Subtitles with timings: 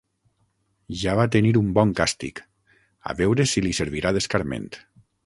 [1.01, 2.41] Ja va tenir un bon càstig:
[3.13, 4.71] a veure si li servirà d'escarment.